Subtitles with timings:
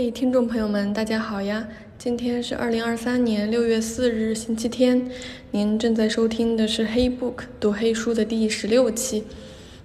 [0.00, 1.66] 嘿，听众朋友们，大家好呀！
[1.98, 5.10] 今天是二零二三年六月四日，星期天。
[5.50, 9.24] 您正在收听的是《黑 book》读黑书的第十六期。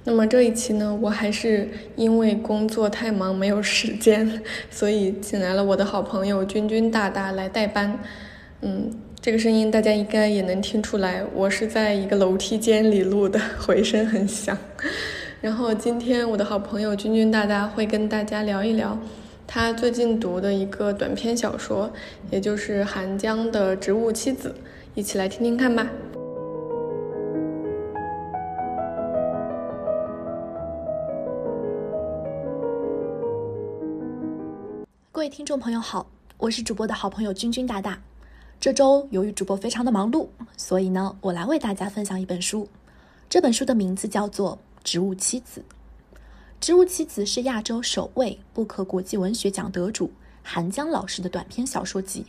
[0.03, 4.39] 那么这一期呢，我还是因为工作太忙没有时间，
[4.69, 7.97] 所以请来了我的好朋友君君大大来代班。
[8.61, 14.55] 嗯，这个声音大家应该也能听出来，我是在一个楼梯间里录的， 回声很响。
[15.41, 18.99] 然后今天我的好朋友君君大大会跟大家聊一聊。
[19.45, 21.91] 他最近读的一个短篇小说，
[22.31, 24.49] 也就是韩江的《植物妻子》，
[24.95, 25.87] 一起来听听看吧。
[35.11, 36.07] 各位听众朋友好，
[36.37, 38.01] 我是主播的好朋友君君大大。
[38.59, 42.67] 这周由于主播非常的忙碌，所以呢，我来为大家分享一本书。
[43.29, 45.61] 这本书的名字叫做《植物妻子》。
[46.63, 50.09] 《植物妻子》是亚洲首位布克国际文学奖得主
[50.41, 52.25] 韩江老师的短篇小说集。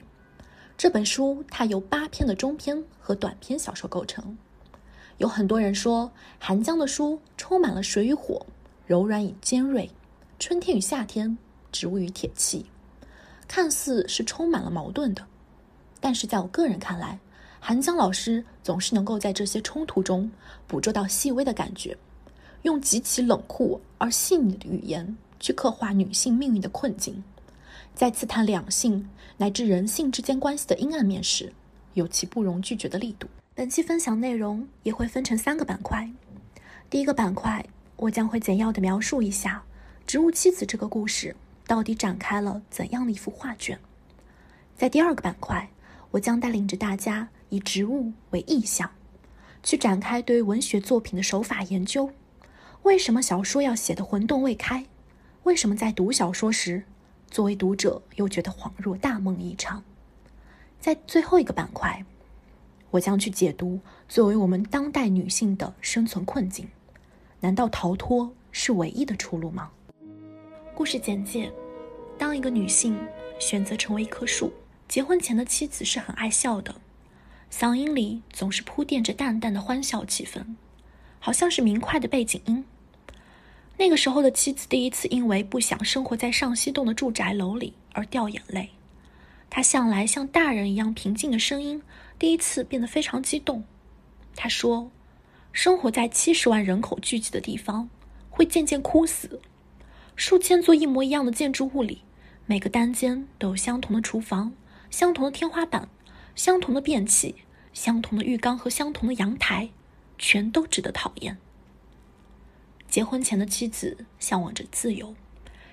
[0.76, 4.36] 这本书它由八篇的中篇和短篇小说构成。
[5.18, 6.10] 有很多人说，
[6.40, 8.44] 韩江的书充满了水与火、
[8.88, 9.88] 柔软与尖锐、
[10.40, 11.38] 春天与夏天、
[11.70, 12.66] 植物与铁器，
[13.46, 15.24] 看似是充满了矛盾的。
[16.00, 17.20] 但是在我个人看来，
[17.60, 20.28] 韩江老师总是能够在这些冲突中
[20.66, 21.96] 捕捉到细微的感觉。
[22.64, 27.22] 用极其冷酷而细腻的语言去刻画女性命运的困境，
[27.94, 31.52] 在刺探两性乃至人性之间关系的阴暗面时，
[31.92, 33.28] 有其不容拒绝的力度。
[33.54, 36.10] 本期分享内容也会分成三个板块。
[36.88, 39.62] 第一个板块，我将会简要的描述一下
[40.06, 43.78] 《植物妻子》这个故事到底展开了怎样的一幅画卷。
[44.74, 45.68] 在第二个板块，
[46.12, 48.90] 我将带领着大家以植物为意象，
[49.62, 52.10] 去展开对文学作品的手法研究。
[52.84, 54.84] 为什么小说要写的魂动未开？
[55.44, 56.84] 为什么在读小说时，
[57.30, 59.82] 作为读者又觉得恍若大梦一场？
[60.78, 62.04] 在最后一个板块，
[62.90, 66.68] 我将去解读作为我们当代女性的生存困境。
[67.40, 69.70] 难道逃脱是唯一的出路吗？
[70.74, 71.50] 故事简介：
[72.18, 72.98] 当一个女性
[73.38, 74.52] 选择成为一棵树，
[74.86, 76.74] 结婚前的妻子是很爱笑的，
[77.50, 80.54] 嗓音里总是铺垫着淡淡的欢笑气氛，
[81.18, 82.62] 好像是明快的背景音。
[83.84, 88.70] 那个时候的妻子第一次因为不想生活在上西洞的住宅楼里而掉眼泪，
[89.50, 91.82] 她向来像大人一样平静的声音
[92.18, 93.62] 第一次变得非常激动。
[94.34, 94.90] 她说
[95.52, 97.90] ：“生活在七十万人口聚集的地方，
[98.30, 99.42] 会渐渐枯死。
[100.16, 102.00] 数千座一模一样的建筑物里，
[102.46, 104.54] 每个单间都有相同的厨房、
[104.88, 105.90] 相同的天花板、
[106.34, 107.34] 相同的便器、
[107.74, 109.68] 相同的浴缸和相同的阳台，
[110.16, 111.36] 全都值得讨厌。”
[112.94, 115.16] 结婚前的妻子向往着自由，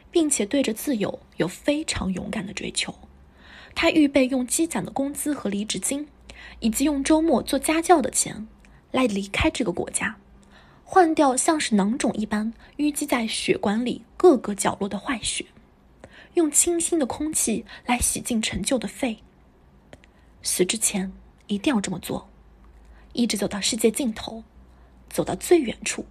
[0.09, 2.95] 并且对着自由有非常勇敢的追求。
[3.75, 6.07] 她预备用积攒的工资和离职金，
[6.61, 8.47] 以及用周末做家教的钱，
[8.89, 10.17] 来离开这个国家，
[10.83, 15.45] 换掉像是囊肿一般淤积在血管里各个角落的坏血，
[16.33, 19.19] 用清新的空气来洗净陈旧的肺。
[20.41, 21.13] 死之前
[21.45, 22.27] 一定要这么做，
[23.13, 24.43] 一直走到世界尽头，
[25.07, 26.07] 走到最远处。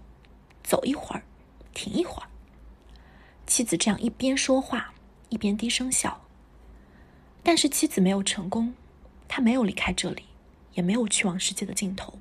[0.62, 1.22] 走一会儿，
[1.75, 2.28] 停一会儿。
[3.47, 4.94] 妻子这样一边说话，
[5.28, 6.21] 一边低声笑。
[7.43, 8.75] 但是妻子没有成功，
[9.26, 10.25] 她没有离开这里，
[10.75, 12.19] 也没有去往世界的尽头，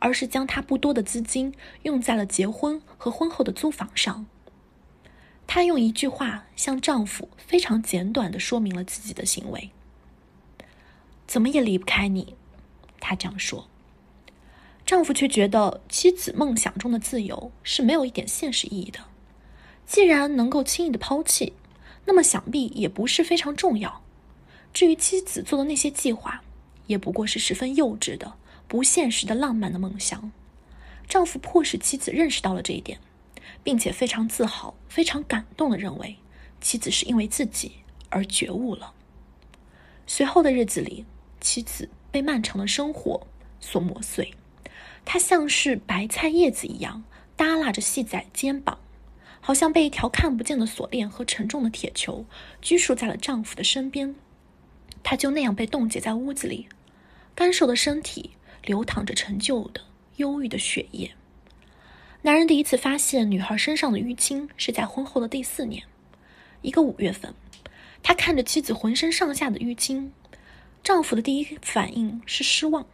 [0.00, 1.54] 而是将她不多的资金
[1.84, 4.26] 用在了结婚和婚后的租房上。
[5.46, 9.70] 她用一句话向丈夫非常简短的说明了自己的行为
[11.26, 12.34] ：“怎么也离不开你。”
[13.00, 13.69] 她这样说。
[14.90, 18.98] 丈夫却觉得妻子梦想中的自由是没有一点现实意义的。
[19.86, 21.52] 既然能够轻易的抛弃，
[22.06, 24.02] 那么想必也不是非常重要。
[24.74, 26.42] 至于妻子做的那些计划，
[26.88, 28.32] 也不过是十分幼稚的、
[28.66, 30.32] 不现实的浪漫的梦想。
[31.06, 32.98] 丈夫迫使妻子认识到了这一点，
[33.62, 36.16] 并且非常自豪、非常感动的认为，
[36.60, 37.74] 妻子是因为自己
[38.08, 38.92] 而觉悟了。
[40.08, 41.04] 随后的日子里，
[41.40, 43.24] 妻子被漫长的生活
[43.60, 44.34] 所磨碎。
[45.04, 47.04] 她像是白菜叶子一样
[47.36, 48.78] 耷拉着细仔肩膀，
[49.40, 52.24] 好像被一条看不见的锁链和沉重的铁球
[52.60, 54.14] 拘束在了丈夫的身边。
[55.02, 56.68] 她就那样被冻结在屋子里，
[57.34, 58.30] 干瘦的身体
[58.62, 59.80] 流淌着陈旧的、
[60.16, 61.12] 忧郁的血液。
[62.22, 65.84] 男人第一次发现女孩身上的淤青是在婚后的第四年，
[66.60, 67.34] 一个五月份，
[68.02, 70.12] 他看着妻子浑身上下的淤青，
[70.84, 72.86] 丈夫的第一反应是失望。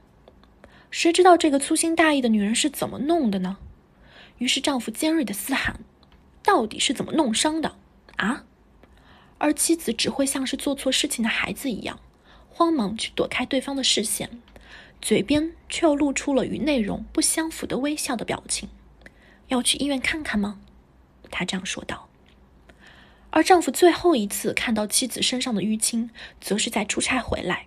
[0.91, 3.59] 谁知道这个粗心大意的女人是怎么弄的呢？
[4.39, 5.81] 于是丈夫尖锐的嘶喊
[6.43, 7.77] ：“到底是怎么弄伤的？
[8.17, 8.45] 啊！”
[9.39, 12.01] 而妻子只会像是做错事情的孩子一样，
[12.49, 14.41] 慌忙去躲开对方的视线，
[15.03, 18.69] 嘴边却又露出了与内容不相符的微笑的表情。
[19.49, 20.59] 要去医院看看吗？
[21.31, 22.09] 他这样说道。
[23.31, 26.09] 而丈夫最后一次看到妻子身上的淤青，
[26.41, 27.67] 则是在出差回来。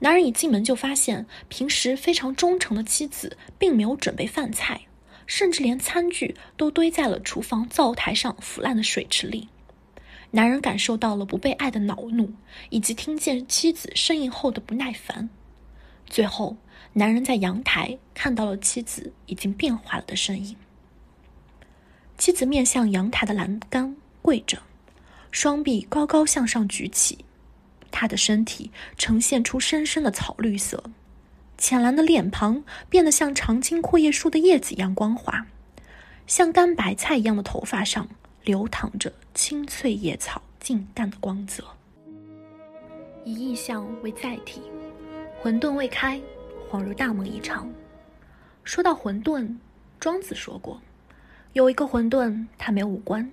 [0.00, 4.82] 男人一进门就发现，平时非常忠诚的妻子并没有准备饭菜，
[5.26, 9.48] 甚至连餐具都堆在了厨房灶台上腐烂的水池里。
[10.32, 12.32] 男人感受到了不被爱的恼怒，
[12.70, 15.28] 以及听见妻子呻吟后的不耐烦。
[16.06, 16.56] 最后，
[16.94, 20.56] 男人在阳台看到了妻子已经变化了的身影。
[22.16, 24.62] 妻子面向阳台的栏杆跪着。
[25.30, 27.24] 双臂高高向上举起，
[27.90, 30.82] 他的身体呈现出深深的草绿色，
[31.58, 35.46] 浅蓝的脸庞变得像常青阔叶树的叶子一样光滑，
[36.26, 38.08] 像干白菜一样的头发上
[38.44, 41.64] 流淌着青翠野草静淡的光泽。
[43.24, 44.62] 以意象为载体，
[45.40, 46.20] 混沌未开，
[46.70, 47.70] 恍如大梦一场。
[48.64, 49.56] 说到混沌，
[49.98, 50.80] 庄子说过，
[51.52, 53.30] 有一个混沌，他没五官。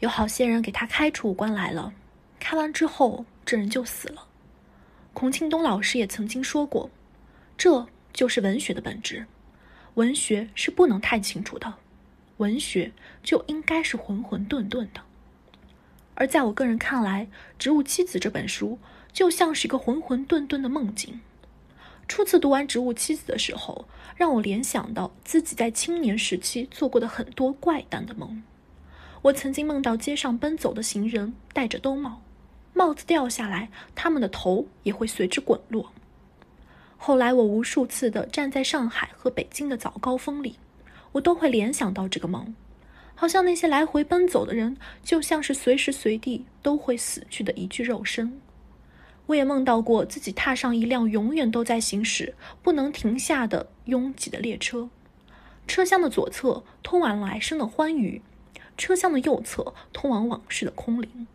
[0.00, 1.92] 有好些人给他开出五官来了，
[2.40, 4.28] 开完之后这人就死了。
[5.12, 6.90] 孔庆东老师也曾经说过，
[7.56, 9.26] 这就是文学的本质。
[9.94, 11.74] 文学是不能太清楚的，
[12.38, 12.92] 文学
[13.22, 15.02] 就应该是混混沌沌的。
[16.14, 17.26] 而在我个人看来，
[17.58, 18.78] 《植物妻子》这本书
[19.12, 21.20] 就像是一个混混沌沌的梦境。
[22.08, 23.86] 初次读完《植物妻子》的时候，
[24.16, 28.42] 让我联想到自己在青年时期做过的很多怪诞的梦。
[29.22, 32.22] 我曾经梦到街上奔走的行人戴着兜帽，
[32.74, 35.92] 帽子掉下来，他们的头也会随之滚落。
[36.96, 40.56] 后来我无数次的站在上海和北京的早高峰里，
[41.12, 42.54] 我都会联想到这个梦，
[43.14, 48.40] 好像那些来回奔走的人，就像是随时随地都会死去的一具肉身。
[49.26, 54.88] 我也梦到过自己踏上一辆永远都在行驶、不能停下的拥挤的列车，
[55.66, 58.22] 车厢的左侧通往来生的欢愉。
[58.76, 61.26] 车厢的右侧通往往事的空灵，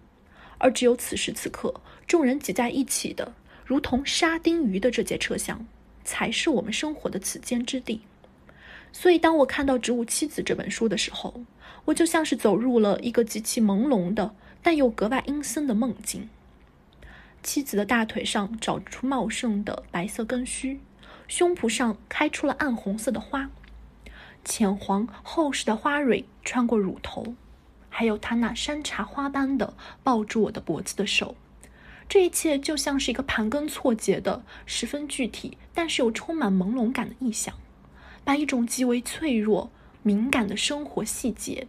[0.58, 1.74] 而只有此时此刻，
[2.08, 3.34] 众人挤在一起的，
[3.66, 5.66] 如同沙丁鱼的这节车厢，
[6.04, 8.02] 才是我们生活的此间之地。
[8.92, 11.44] 所以，当我看到《植物妻子》这本书的时候，
[11.86, 14.34] 我就像是走入了一个极其朦胧的，
[14.64, 16.30] 但又格外阴森的梦境。
[17.44, 20.80] 妻子的大腿上长出茂盛的白色根须，
[21.28, 23.50] 胸脯上开出了暗红色的花。
[24.44, 27.36] 浅黄厚实的花蕊穿过乳头，
[27.98, 29.74] 还有他那山茶花般的
[30.04, 31.36] 抱住我的脖子的手，
[32.08, 37.56] 这一切就像是一个盘根错节的、十分具体，但是又充满朦胧感的意象，
[38.24, 39.72] 把一种极为脆弱、
[40.04, 41.68] 敏感的生活细节，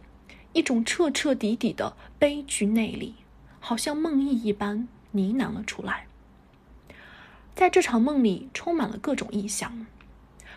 [0.53, 3.15] 一种彻彻底底的悲剧内里，
[3.59, 6.05] 好像梦呓一般呢喃了出来。
[7.55, 9.87] 在这场梦里，充满了各种意象。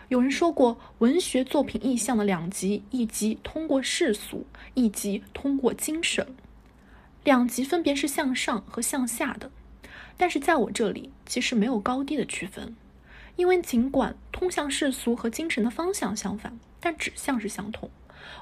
[0.09, 6.35] 有人说过，文学作品意象的两极，一极通过世俗，一极通过精神。
[7.25, 9.51] 两极分别是向上和向下的，
[10.17, 12.77] 但是在我这里，其实没有高低的区分，
[13.37, 17.91] 因为尽管通向世俗和精神的方向相反，但指向是相同。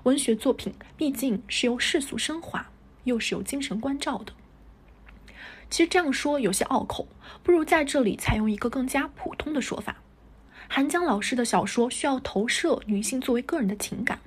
[0.05, 2.71] 文学作品毕竟是由世俗升华，
[3.05, 4.33] 又是由精神关照的。
[5.69, 7.07] 其实这样说有些拗口，
[7.45, 10.03] 不如在这里采用一个更加普通的说法。
[10.73, 14.21] 韩江老师的小说需要投射女性作为个人的情感，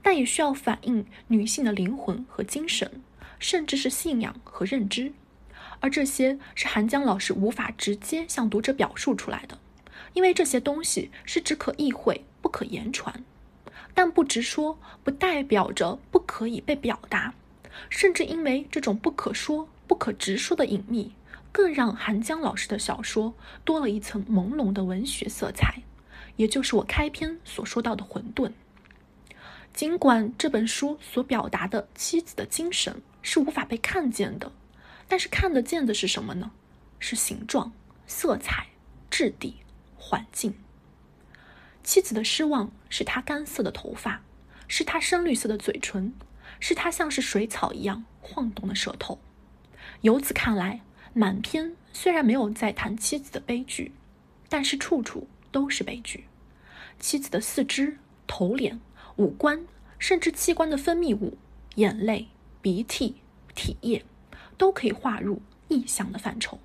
[0.00, 3.02] 但也需要反映女性的灵魂和精神，
[3.40, 5.12] 甚至是信仰和认知。
[5.80, 9.58] 而这些是韩江老师无法直接向读者表述出来的，
[10.12, 13.24] 因为这些东西是只可意会不可言传。
[13.92, 17.34] 但不直说，不代表着不可以被表达，
[17.88, 21.10] 甚至因为这种不可说、不可直说的隐秘。
[21.52, 25.82] 更让韩江老师的小说多了一层朦胧的文学色彩，
[26.36, 28.52] 也就是我开篇所说到的混沌。
[29.72, 34.52] 尽管这本书所表达的妻子的精神是无法被看见的，
[35.08, 36.50] 但是看得见的是什么呢？
[36.98, 37.72] 是形状、
[38.06, 38.68] 色彩、
[39.10, 39.56] 质地、
[39.96, 40.54] 环境。
[41.82, 44.22] 妻子的失望是她干涩的头发，
[44.68, 46.12] 是她深绿色的嘴唇，
[46.60, 49.18] 是她像是水草一样晃动的舌头。
[50.02, 50.82] 由此看来。
[51.12, 53.92] 满篇虽然没有在谈妻子的悲剧，
[54.48, 56.24] 但是处处都是悲剧。
[57.00, 58.78] 妻子的四肢、头脸、
[59.16, 59.66] 五官，
[59.98, 61.36] 甚至器官的分泌物、
[61.74, 62.28] 眼泪、
[62.62, 63.16] 鼻涕、
[63.54, 64.04] 体液，
[64.56, 66.58] 都可以划入意象的范畴。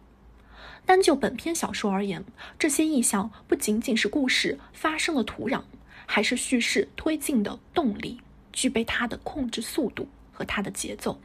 [0.86, 2.24] 单就本篇小说而言，
[2.60, 5.64] 这些意象不仅仅是故事发生的土壤，
[6.06, 8.22] 还是叙事推进的动力，
[8.54, 11.20] 具备它的控制速度和它的节奏。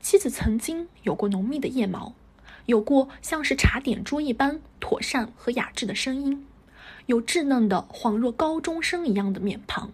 [0.00, 2.14] 妻子曾经有过浓密的腋毛，
[2.66, 6.46] 有过像是茶点桌一般妥善和雅致的声音，
[7.06, 9.90] 有稚嫩的恍若高中生一样的面庞，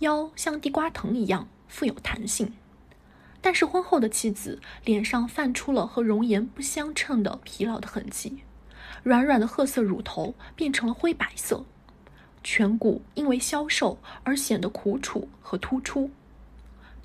[0.00, 2.52] 腰像地瓜藤一样富有弹性。
[3.40, 8.42] 但是婚后的妻子脸上泛出了和容颜不相称的疲劳的痕迹，
[9.04, 11.64] 软软的褐色乳头变成了灰白色，
[12.42, 16.10] 颧骨因为消瘦而显得苦楚和突出，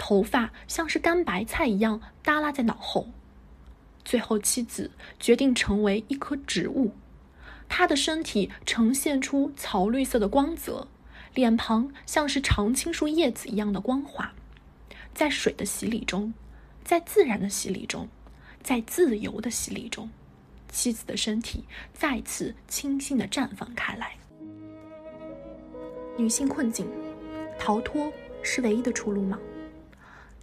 [0.05, 3.07] 头发像是干白菜一样耷拉在脑后。
[4.03, 6.91] 最后，妻子决定成为一棵植物，
[7.69, 10.89] 她的身体呈现出草绿色的光泽，
[11.33, 14.33] 脸庞像是常青树叶子一样的光滑。
[15.13, 16.33] 在水的洗礼中，
[16.83, 18.09] 在自然的洗礼中，
[18.61, 20.09] 在自由的洗礼中，
[20.67, 24.17] 妻子的身体再次清新的绽放开来。
[26.17, 26.85] 女性困境，
[27.57, 29.39] 逃脱是唯一的出路吗？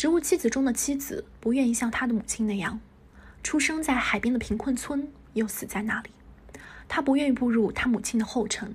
[0.01, 2.81] 植物妻子中的妻子不愿意像她的母亲那样，
[3.43, 6.09] 出生在海边的贫困村，又死在那里。
[6.89, 8.75] 她不愿意步入她母亲的后尘，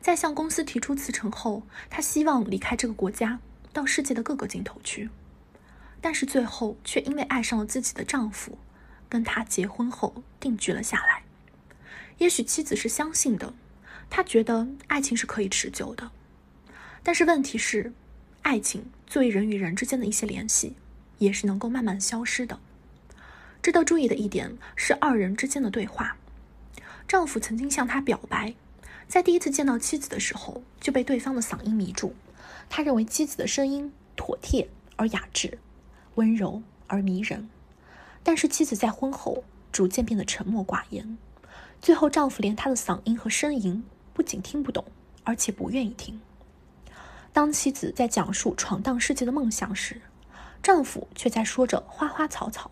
[0.00, 3.40] 在向公司提出辞呈后，她希望离开这个国家。
[3.72, 5.10] 到世界的各个尽头去，
[6.00, 8.56] 但是最后却因为爱上了自己的丈夫，
[9.08, 11.24] 跟他结婚后定居了下来。
[12.18, 13.52] 也许妻子是相信的，
[14.08, 16.12] 她觉得爱情是可以持久的。
[17.02, 17.92] 但是问题是，
[18.44, 20.76] 爱情作为人与人之间的一些联系，
[21.16, 22.60] 也是能够慢慢消失的。
[23.62, 26.18] 值得注意的一点是二人之间的对话。
[27.08, 28.54] 丈夫曾经向她表白，
[29.08, 32.14] 在第一次见到妻子的时候，就被对方的嗓音迷住。
[32.68, 35.58] 他认为妻子的声音妥帖而雅致，
[36.16, 37.48] 温柔而迷人，
[38.22, 41.16] 但是妻子在婚后逐渐变得沉默寡言，
[41.80, 43.82] 最后丈夫连她的嗓音和呻吟
[44.12, 44.84] 不仅听不懂，
[45.24, 46.20] 而且不愿意听。
[47.34, 50.00] 当妻子在讲述闯荡世界的梦想时，
[50.62, 52.70] 丈夫却在说着花花草草，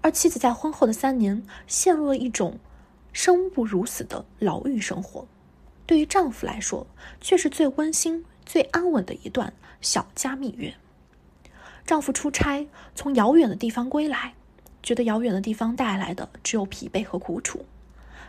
[0.00, 2.60] 而妻子在婚后的三年陷入了一种
[3.12, 5.26] 生不如死的牢狱生活，
[5.84, 6.86] 对于丈夫来说
[7.20, 8.24] 却是最温馨。
[8.44, 10.76] 最安稳的一段小家蜜月。
[11.84, 14.34] 丈夫出差从遥远的地方归来，
[14.84, 17.66] 觉得遥远的地方带来的只有疲惫和苦楚，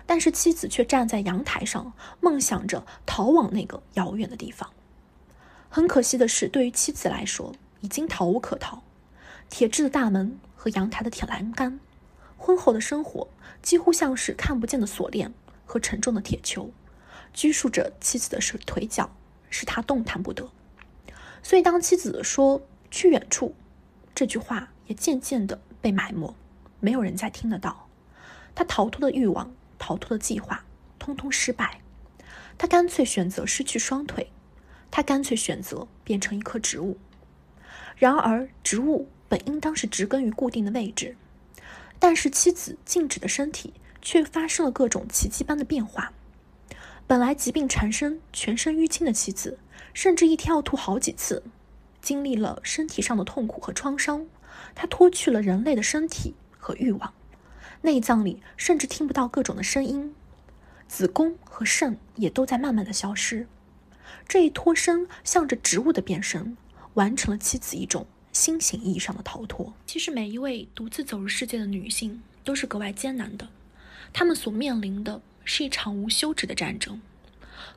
[0.08, 4.72] 但是妻子却站在阳台上，梦想着逃往那个遥远的地方。
[5.78, 8.82] 很可惜的是，对于妻子来说，已经逃无可逃。
[9.48, 11.80] 铁质的大门和阳台的铁栏杆，
[12.36, 13.28] 婚后的生活
[13.62, 15.32] 几乎像是看不见的锁链
[15.68, 16.72] 和沉重的铁球，
[17.32, 19.12] 拘束着妻子的腿脚。
[19.52, 20.50] 使他动弹不得，
[21.44, 23.54] 所以当妻子说“去远处”
[24.16, 26.36] 这句话，也渐渐的被埋没，
[26.80, 27.88] 没有人再听得到。
[28.56, 30.66] 他逃脱的欲望、逃脱的计划，
[30.98, 31.82] 通通失败。
[32.58, 34.32] 他干脆选择失去双腿，
[34.90, 36.98] 他干脆选择变成一棵植物。
[37.96, 41.16] 然而，植物本应当是植根于固定的位置，
[42.00, 46.14] 但是妻子静止的身体却发生了各种奇迹般的变化。
[47.08, 49.58] 本来疾病缠身、全身淤青的妻子，
[49.94, 51.42] 甚至一天要吐好几次，
[52.02, 54.28] 经历了身体上的痛苦和创伤。
[54.76, 57.14] 她脱去了人类的身体和欲望，
[57.82, 60.14] 内脏里甚至听不到各种的声音，
[60.88, 63.48] 子宫和肾也都在慢慢的消失。
[64.28, 66.58] 这一脱身，向着植物的变身，
[66.94, 69.74] 完成了妻子一种新型意义上的逃脱。
[69.86, 73.50] 其实，每一位独自走入世界的女性都是格外艰难的，
[74.12, 75.22] 她们所面临的。
[75.50, 77.00] 是一场无休止的战争，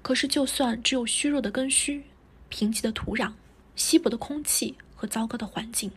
[0.03, 2.03] 可是就算只有虚弱的根须、
[2.49, 3.35] 贫瘠的土壤、
[3.77, 5.93] 稀薄的空气和糟糕的环境，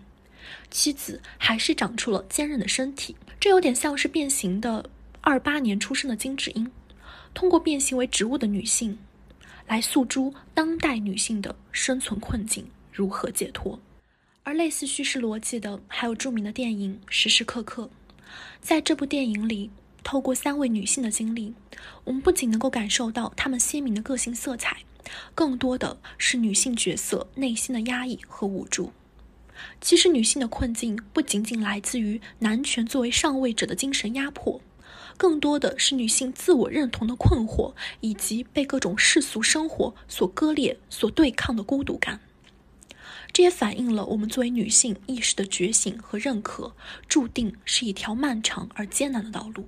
[0.70, 3.16] 妻子还是长出了坚韧的身体。
[3.40, 4.88] 这有点像是变形的
[5.22, 6.72] 二八年出生的金智英，
[7.34, 9.00] 通过变形为植物的女性，
[9.68, 13.80] 来诉诸当代女性的生存困境如何解脱。
[14.44, 17.84] 而类似叙事逻辑的，还有著名的电影《时时刻刻》。
[18.62, 19.72] 在这部电影里。
[20.06, 21.54] 透过三位女性的经历，
[22.04, 24.84] 我们不仅能够感受到她们鲜明的个性色彩，
[25.34, 28.92] 更多的是女性角色内心的压抑和无助。
[29.80, 34.60] 其实，女性的困境不仅仅来自于男权作为上位者的精神压迫，
[35.18, 42.20] 更多的是女性自我认同的困惑，以及被各种世俗生活所割裂、所对抗的孤独感。
[43.32, 46.76] 这也反映了我们作为女性意识的觉醒和认可，
[47.08, 49.68] 注定是一条漫长而艰难的道路。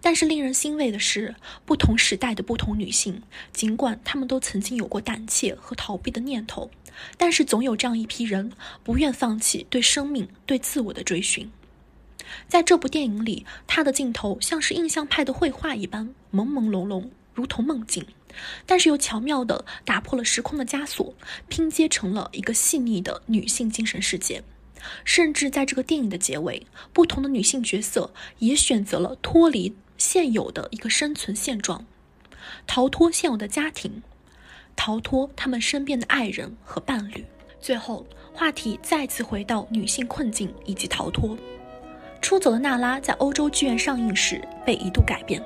[0.00, 1.34] 但是令人欣慰的是，
[1.66, 6.70] 不同时代的不同女性，尽管她们都曾经有过胆怯和逃避的念头，
[7.18, 8.50] 但是总有这样一批人
[8.82, 11.50] 不愿放弃对生命、对自我的追寻。
[12.48, 18.06] 在这部电影里，他的镜头像是印象派的绘画一般，朦朦胧胧，如同梦境，
[18.64, 21.14] 但是又巧妙地打破了时空的枷锁，
[21.48, 24.42] 拼接成了一个细腻的女性精神世界。
[25.04, 31.84] 甚至在这个电影的结尾，不同的女性角色也选择了脱离现有的一个生存现状，
[32.66, 34.02] 逃脱现有的家庭，
[34.76, 37.24] 逃脱他们身边的爱人和伴侣。
[37.60, 41.36] 最后，话题再次回到女性困境以及逃脱。
[42.20, 45.40] 出走的娜拉在欧洲剧院上映时被一度改变，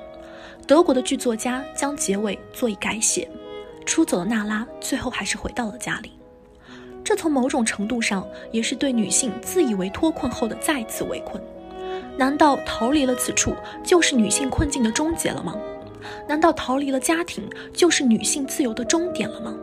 [0.65, 3.29] 德国的剧作家将结尾做以改写。
[3.85, 6.11] 出走的娜拉最后还是回到了家里。
[7.03, 11.41] 这从某种程度上也是对女性自以为脱困后的再次围困。
[12.17, 15.55] 难道逃离了此处就是女性困境的终结了吗？
[16.27, 19.55] 难道逃离了家庭就是女性自由的终点了吗？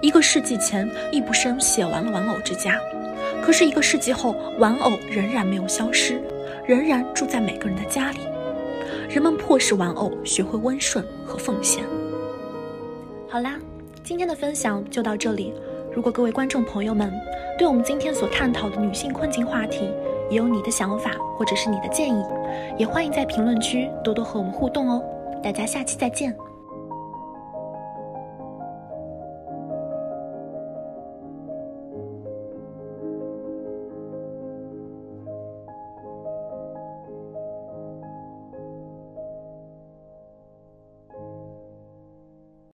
[0.00, 2.72] 一个世纪前，易卜生写完了《玩偶之家》，
[3.48, 6.20] 可是一个世纪后，玩偶仍然没有消失，
[6.66, 8.18] 仍然住在每个人的家里。
[9.08, 11.82] 人们迫使玩偶学会温顺和奉献。
[13.26, 13.54] 好啦，
[14.04, 15.54] 今天的分享就到这里。
[15.94, 17.10] 如果各位观众朋友们
[17.56, 19.88] 对我们今天所探讨的女性困境话题
[20.28, 22.22] 也有你的想法或者是你的建议，
[22.76, 25.02] 也欢迎在评论区多多和我们互动哦。
[25.42, 26.36] 大家下期再见。